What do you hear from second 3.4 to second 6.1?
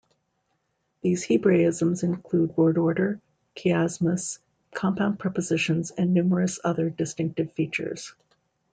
chiasmus, compound prepositions,